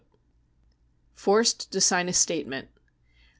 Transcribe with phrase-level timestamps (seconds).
[1.13, 2.69] Forced to sign a Statement.